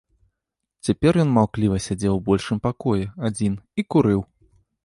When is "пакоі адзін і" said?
2.65-3.87